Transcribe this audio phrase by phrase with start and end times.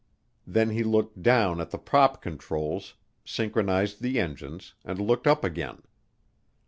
[0.47, 5.83] Then he looked down at the prop controls, synchronized the engines, and looked up again.